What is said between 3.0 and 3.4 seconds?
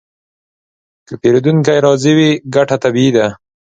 ده.